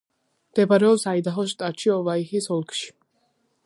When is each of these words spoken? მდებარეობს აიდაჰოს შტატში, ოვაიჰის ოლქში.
მდებარეობს 0.53 1.05
აიდაჰოს 1.13 1.53
შტატში, 1.53 1.95
ოვაიჰის 1.99 2.53
ოლქში. 2.59 2.95